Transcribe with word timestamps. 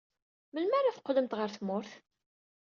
Melmi 0.53 0.75
ara 0.77 0.95
teqqlemt 0.95 1.37
ɣer 1.37 1.49
tmurt? 1.51 1.91